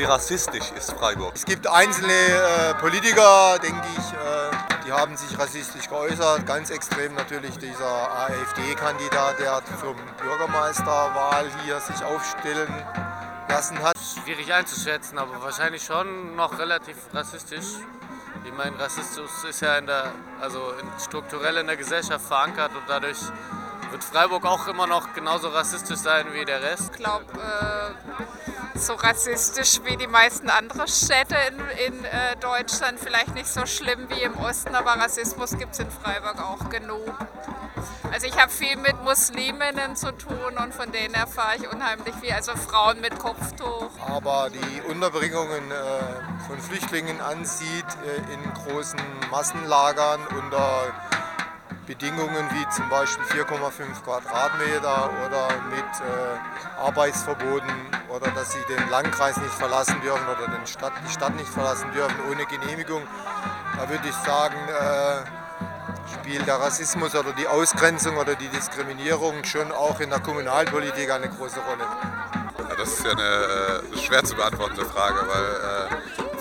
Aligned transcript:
Wie 0.00 0.04
rassistisch 0.04 0.72
ist 0.78 0.92
Freiburg? 0.92 1.32
Es 1.34 1.44
gibt 1.44 1.66
einzelne 1.66 2.10
äh, 2.10 2.72
Politiker, 2.80 3.58
denke 3.62 3.86
ich, 3.98 4.12
äh, 4.14 4.86
die 4.86 4.92
haben 4.92 5.14
sich 5.14 5.38
rassistisch 5.38 5.90
geäußert. 5.90 6.46
Ganz 6.46 6.70
extrem 6.70 7.14
natürlich 7.16 7.58
dieser 7.58 8.10
AfD-Kandidat, 8.10 9.38
der 9.38 9.60
für 9.78 9.94
Bürgermeisterwahl 10.22 11.50
hier 11.62 11.78
sich 11.80 12.02
aufstellen 12.02 12.72
lassen 13.50 13.78
hat. 13.82 13.94
Schwierig 14.24 14.50
einzuschätzen, 14.50 15.18
aber 15.18 15.42
wahrscheinlich 15.42 15.84
schon 15.84 16.34
noch 16.34 16.58
relativ 16.58 16.96
rassistisch. 17.12 17.66
Ich 18.46 18.54
meine, 18.54 18.78
Rassismus 18.78 19.44
ist 19.46 19.60
ja 19.60 19.76
in 19.76 19.86
der, 19.86 20.12
also 20.40 20.72
in, 20.80 20.88
strukturell 20.98 21.58
in 21.58 21.66
der 21.66 21.76
Gesellschaft 21.76 22.24
verankert 22.24 22.70
und 22.74 22.84
dadurch 22.88 23.18
wird 23.90 24.02
Freiburg 24.02 24.46
auch 24.46 24.66
immer 24.66 24.86
noch 24.86 25.12
genauso 25.12 25.48
rassistisch 25.48 25.98
sein 25.98 26.24
wie 26.32 26.46
der 26.46 26.62
Rest. 26.62 26.92
Ich 26.94 27.02
glaube, 27.02 27.26
äh, 27.34 28.59
so 28.80 28.94
rassistisch 28.94 29.80
wie 29.84 29.96
die 29.96 30.06
meisten 30.06 30.48
anderen 30.50 30.88
Städte 30.88 31.36
in, 31.48 31.94
in 31.94 32.04
äh, 32.04 32.36
Deutschland. 32.40 32.98
Vielleicht 32.98 33.34
nicht 33.34 33.48
so 33.48 33.66
schlimm 33.66 34.08
wie 34.08 34.22
im 34.22 34.36
Osten, 34.38 34.74
aber 34.74 34.92
Rassismus 34.92 35.56
gibt 35.58 35.72
es 35.74 35.80
in 35.80 35.90
Freiburg 35.90 36.40
auch 36.42 36.68
genug. 36.70 37.14
Also 38.12 38.26
ich 38.26 38.36
habe 38.38 38.50
viel 38.50 38.76
mit 38.76 39.02
Musliminnen 39.04 39.94
zu 39.94 40.12
tun 40.12 40.58
und 40.62 40.74
von 40.74 40.90
denen 40.90 41.14
erfahre 41.14 41.56
ich 41.56 41.72
unheimlich 41.72 42.14
viel. 42.16 42.32
Also 42.32 42.52
Frauen 42.56 43.00
mit 43.00 43.18
Kopftuch. 43.18 43.90
Aber 44.04 44.50
die 44.50 44.90
Unterbringungen 44.90 45.70
äh, 45.70 46.46
von 46.46 46.58
Flüchtlingen 46.58 47.20
ansieht 47.20 47.86
äh, 48.04 48.34
in 48.34 48.54
großen 48.54 48.98
Massenlagern 49.30 50.20
unter 50.36 50.92
Bedingungen 51.90 52.48
wie 52.52 52.68
zum 52.68 52.88
Beispiel 52.88 53.24
4,5 53.42 54.04
Quadratmeter 54.04 55.10
oder 55.26 55.48
mit 55.70 55.90
äh, 55.98 56.80
Arbeitsverboten 56.80 57.68
oder 58.08 58.30
dass 58.30 58.52
sie 58.52 58.60
den 58.68 58.88
Landkreis 58.90 59.36
nicht 59.38 59.54
verlassen 59.54 60.00
dürfen 60.00 60.24
oder 60.28 60.56
den 60.56 60.64
Stadt, 60.68 60.92
die 61.04 61.12
Stadt 61.12 61.34
nicht 61.34 61.48
verlassen 61.48 61.90
dürfen 61.92 62.14
ohne 62.30 62.46
Genehmigung. 62.46 63.02
Da 63.76 63.88
würde 63.88 64.08
ich 64.08 64.14
sagen, 64.14 64.54
äh, 64.68 66.14
spielt 66.14 66.46
der 66.46 66.60
Rassismus 66.60 67.12
oder 67.16 67.32
die 67.32 67.48
Ausgrenzung 67.48 68.18
oder 68.18 68.36
die 68.36 68.48
Diskriminierung 68.50 69.42
schon 69.42 69.72
auch 69.72 69.98
in 69.98 70.10
der 70.10 70.20
Kommunalpolitik 70.20 71.10
eine 71.10 71.28
große 71.28 71.58
Rolle. 71.58 71.88
Ja, 72.68 72.76
das 72.76 72.88
ist 72.88 73.04
ja 73.04 73.10
eine 73.10 73.82
äh, 73.92 73.98
schwer 73.98 74.22
zu 74.22 74.36
beantwortende 74.36 74.84
Frage, 74.84 75.26
weil 75.26 75.90
äh, 75.90 75.99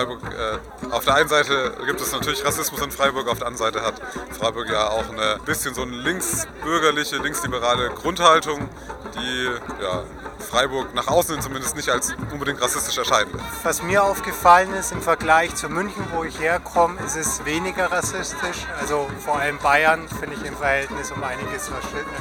Freiburg, 0.00 0.20
äh, 0.32 0.94
auf 0.94 1.04
der 1.04 1.14
einen 1.16 1.28
Seite 1.28 1.74
gibt 1.84 2.00
es 2.00 2.10
natürlich 2.10 2.42
Rassismus 2.42 2.80
in 2.80 2.90
Freiburg, 2.90 3.28
auf 3.28 3.38
der 3.38 3.48
anderen 3.48 3.72
Seite 3.72 3.84
hat 3.84 4.00
Freiburg 4.30 4.70
ja 4.70 4.88
auch 4.88 5.04
ein 5.10 5.44
bisschen 5.44 5.74
so 5.74 5.82
eine 5.82 5.94
linksbürgerliche, 5.94 7.18
linksliberale 7.18 7.90
Grundhaltung, 7.90 8.66
die 9.14 9.50
ja, 9.82 10.02
Freiburg 10.38 10.94
nach 10.94 11.06
außen 11.06 11.40
zumindest 11.40 11.76
nicht 11.76 11.88
als 11.88 12.14
unbedingt 12.32 12.60
rassistisch 12.60 12.98
erscheinen 12.98 13.32
lässt. 13.32 13.44
Was 13.62 13.82
mir 13.82 14.02
aufgefallen 14.02 14.72
ist 14.74 14.92
im 14.92 15.02
Vergleich 15.02 15.54
zu 15.54 15.68
München, 15.68 16.04
wo 16.14 16.24
ich 16.24 16.38
herkomme, 16.40 17.00
ist 17.04 17.16
es 17.16 17.44
weniger 17.44 17.90
rassistisch. 17.90 18.66
Also 18.80 19.08
vor 19.24 19.38
allem 19.38 19.58
Bayern 19.58 20.08
finde 20.08 20.36
ich 20.36 20.44
im 20.44 20.56
Verhältnis 20.56 21.10
um 21.12 21.22
einiges 21.22 21.70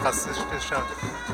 rassistischer 0.04 0.84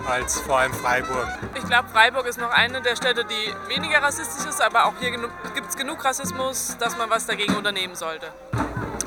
als 0.08 0.40
vor 0.40 0.60
allem 0.60 0.74
Freiburg. 0.74 1.28
Ich 1.56 1.66
glaube, 1.66 1.90
Freiburg 1.92 2.28
ist 2.28 2.40
noch 2.40 2.52
eine 2.52 2.82
der 2.82 2.96
Städte, 2.96 3.26
die 3.26 3.74
weniger 3.74 4.02
rassistisch 4.02 4.46
ist, 4.48 4.62
aber 4.62 4.86
auch 4.86 4.94
hier 5.00 5.12
gibt 5.12 5.70
es 5.70 5.76
genug 5.76 6.04
Rassismus, 6.06 6.78
dass 6.80 6.98
man 6.98 7.10
was 7.10 7.26
dagegen 7.26 7.56
unternehmen 7.56 7.96
sollte. 7.96 8.28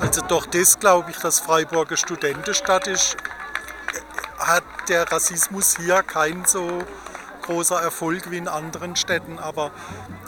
Also 0.01 0.21
doch 0.27 0.47
das 0.47 0.79
glaube 0.79 1.11
ich, 1.11 1.19
dass 1.19 1.41
Freiburg 1.41 1.89
eine 1.89 1.97
Studentenstadt 1.97 2.87
ist, 2.87 3.17
hat 4.49 4.65
der 4.89 5.11
Rassismus 5.13 5.77
hier 5.77 6.03
keinen 6.03 6.45
so 6.47 6.83
großer 7.43 7.81
Erfolg 7.81 8.31
wie 8.31 8.39
in 8.39 8.49
anderen 8.49 8.97
Städten. 8.97 9.39
Aber 9.39 9.71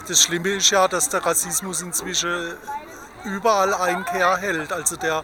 das 0.07 0.21
Schlimme 0.21 0.49
ist 0.49 0.69
ja, 0.69 0.87
dass 0.87 1.09
der 1.09 1.25
Rassismus 1.25 1.81
inzwischen 1.81 2.55
überall 3.23 3.73
Einkehr 3.73 4.37
hält. 4.37 4.71
Also 4.71 4.95
der, 4.95 5.23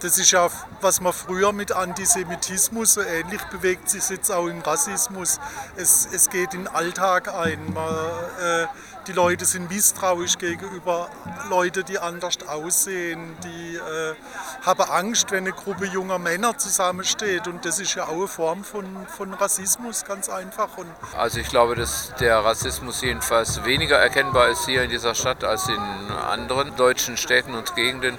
das 0.00 0.18
ist 0.18 0.30
ja, 0.30 0.48
was 0.80 1.00
man 1.00 1.12
früher 1.12 1.52
mit 1.52 1.72
Antisemitismus, 1.72 2.94
so 2.94 3.02
ähnlich 3.02 3.42
bewegt 3.44 3.88
sich 3.88 4.08
jetzt 4.10 4.30
auch 4.30 4.46
im 4.46 4.60
Rassismus. 4.60 5.40
Es, 5.76 6.08
es 6.12 6.28
geht 6.30 6.54
in 6.54 6.64
den 6.64 6.68
Alltag 6.68 7.32
ein. 7.34 7.72
Man, 7.72 7.94
äh, 8.40 8.66
die 9.06 9.12
Leute 9.12 9.44
sind 9.44 9.70
misstrauisch 9.70 10.38
gegenüber 10.38 11.10
Leuten, 11.50 11.84
die 11.84 11.98
anders 11.98 12.38
aussehen. 12.48 13.36
Die 13.44 13.76
äh, 13.76 14.14
haben 14.62 14.82
Angst, 14.90 15.30
wenn 15.30 15.44
eine 15.44 15.52
Gruppe 15.52 15.84
junger 15.84 16.18
Männer 16.18 16.56
zusammensteht. 16.56 17.46
Und 17.46 17.66
das 17.66 17.80
ist 17.80 17.94
ja 17.94 18.04
auch 18.04 18.12
eine 18.12 18.28
Form 18.28 18.64
von, 18.64 19.06
von 19.06 19.34
Rassismus, 19.34 20.04
ganz 20.04 20.30
einfach. 20.30 20.78
Und 20.78 20.88
also 21.16 21.38
ich 21.38 21.48
glaube, 21.48 21.74
dass 21.74 22.14
der 22.18 22.38
Rassismus 22.44 23.02
jedenfalls 23.02 23.64
weniger 23.64 23.98
erkennbar 23.98 24.48
ist 24.48 24.64
hier 24.64 24.82
in 24.82 24.90
dieser 24.90 25.14
Stadt 25.14 25.44
als 25.44 25.68
in 25.68 25.76
anderen 25.76 26.74
deutschen 26.76 27.16
Städten 27.18 27.54
und 27.54 27.74
Gegenden. 27.74 28.16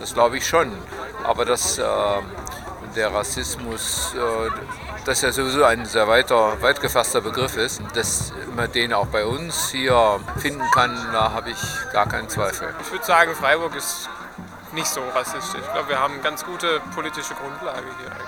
Das 0.00 0.14
glaube 0.14 0.36
ich 0.36 0.46
schon. 0.46 0.72
Aber 1.24 1.44
dass 1.44 1.78
äh, 1.78 1.84
der 2.94 3.12
Rassismus 3.12 4.14
äh, 4.14 4.50
das 5.04 5.20
ja 5.20 5.32
sowieso 5.32 5.64
ein 5.64 5.84
sehr 5.84 6.08
weiter, 6.08 6.60
weit 6.62 6.80
gefasster 6.80 7.20
Begriff 7.20 7.56
ist, 7.56 7.82
dass 7.94 8.32
man 8.54 8.70
den 8.72 8.92
auch 8.92 9.06
bei 9.06 9.24
uns 9.26 9.70
hier 9.70 10.20
finden 10.38 10.64
kann, 10.72 10.96
da 11.12 11.32
habe 11.32 11.50
ich 11.50 11.92
gar 11.92 12.08
keinen 12.08 12.28
Zweifel. 12.28 12.74
Ich 12.80 12.90
würde 12.90 13.04
sagen, 13.04 13.34
Freiburg 13.34 13.74
ist 13.76 14.08
nicht 14.72 14.86
so 14.86 15.00
rassistisch. 15.14 15.60
Ich 15.60 15.72
glaube, 15.72 15.88
wir 15.88 15.98
haben 15.98 16.14
eine 16.14 16.22
ganz 16.22 16.44
gute 16.44 16.80
politische 16.94 17.34
Grundlage 17.34 17.86
hier. 18.00 18.16